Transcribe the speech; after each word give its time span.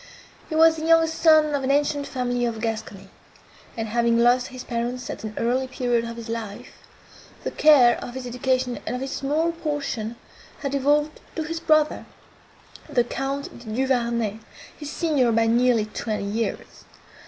He 0.49 0.55
was 0.55 0.77
the 0.77 0.85
younger 0.85 1.05
son 1.05 1.53
of 1.53 1.63
an 1.63 1.69
ancient 1.69 2.07
family 2.07 2.43
of 2.45 2.59
Gascony; 2.59 3.09
and, 3.77 3.87
having 3.89 4.17
lost 4.17 4.47
his 4.47 4.63
parents 4.63 5.11
at 5.11 5.23
an 5.23 5.35
early 5.37 5.67
period 5.67 6.05
of 6.05 6.17
his 6.17 6.27
life, 6.27 6.79
the 7.43 7.51
care 7.51 8.03
of 8.03 8.15
his 8.15 8.25
education 8.25 8.79
and 8.87 8.95
of 8.95 9.01
his 9.03 9.11
small 9.11 9.51
portion 9.51 10.15
had 10.61 10.71
devolved 10.71 11.19
to 11.35 11.43
his 11.43 11.59
brother, 11.59 12.07
the 12.89 13.03
Count 13.03 13.59
de 13.59 13.65
Duvarney, 13.65 14.39
his 14.75 14.89
senior 14.89 15.31
by 15.31 15.45
nearly 15.45 15.85
twenty 15.85 16.25
years. 16.25 16.83